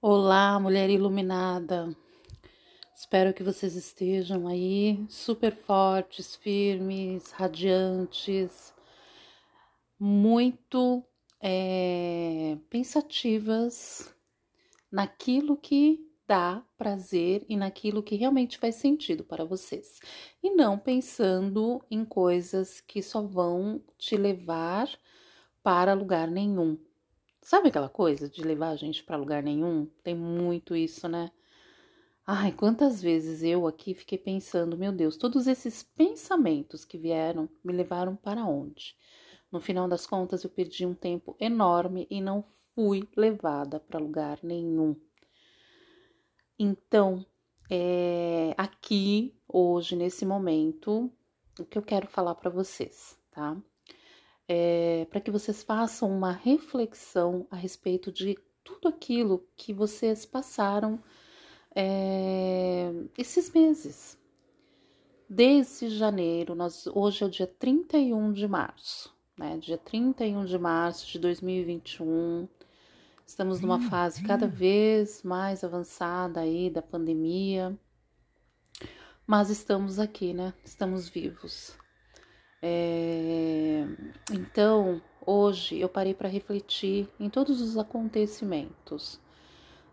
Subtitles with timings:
[0.00, 1.92] Olá, mulher iluminada.
[2.94, 8.72] Espero que vocês estejam aí super fortes, firmes, radiantes,
[9.98, 11.04] muito
[11.40, 14.14] é, pensativas
[14.88, 19.98] naquilo que dá prazer e naquilo que realmente faz sentido para vocês.
[20.40, 24.88] E não pensando em coisas que só vão te levar
[25.60, 26.78] para lugar nenhum
[27.48, 29.86] Sabe aquela coisa de levar a gente para lugar nenhum?
[30.04, 31.30] Tem muito isso, né?
[32.26, 37.72] Ai, quantas vezes eu aqui fiquei pensando, meu Deus, todos esses pensamentos que vieram me
[37.72, 38.94] levaram para onde?
[39.50, 42.44] No final das contas, eu perdi um tempo enorme e não
[42.74, 44.94] fui levada para lugar nenhum.
[46.58, 47.24] Então,
[47.70, 51.10] é, aqui, hoje, nesse momento,
[51.58, 53.56] o que eu quero falar para vocês, tá?
[54.48, 60.98] É, para que vocês façam uma reflexão a respeito de tudo aquilo que vocês passaram
[61.74, 64.18] é, esses meses.
[65.28, 69.58] Desde janeiro, nós, hoje é o dia 31 de março, né?
[69.58, 72.48] Dia 31 de março de 2021.
[73.26, 77.78] Estamos numa hum, fase cada vez mais avançada aí da pandemia,
[79.26, 80.54] mas estamos aqui, né?
[80.64, 81.76] Estamos vivos.
[82.60, 83.84] É,
[84.32, 89.20] então, hoje eu parei para refletir em todos os acontecimentos.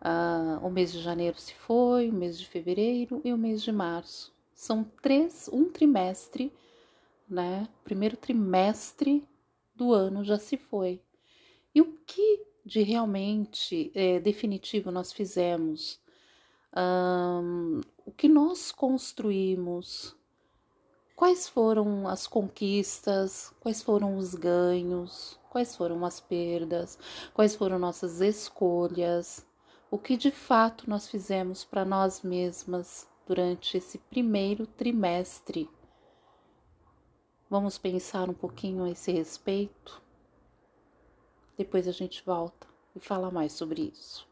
[0.00, 3.72] Ah, o mês de janeiro se foi, o mês de fevereiro e o mês de
[3.72, 4.32] março.
[4.54, 6.52] São três, um trimestre,
[7.28, 7.68] né?
[7.84, 9.26] Primeiro trimestre
[9.74, 11.00] do ano já se foi.
[11.74, 15.98] E o que de realmente é, definitivo nós fizemos?
[16.76, 20.16] Um, o que nós construímos?
[21.20, 23.52] Quais foram as conquistas?
[23.60, 25.38] Quais foram os ganhos?
[25.50, 26.98] Quais foram as perdas?
[27.34, 29.46] Quais foram nossas escolhas?
[29.90, 35.68] O que de fato nós fizemos para nós mesmas durante esse primeiro trimestre?
[37.50, 40.00] Vamos pensar um pouquinho a esse respeito?
[41.54, 42.66] Depois a gente volta
[42.96, 44.29] e fala mais sobre isso.